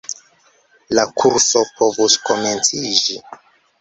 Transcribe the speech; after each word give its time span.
La 0.99 1.03
kurso 1.21 1.63
povus 1.81 2.17
komenciĝi. 2.31 3.19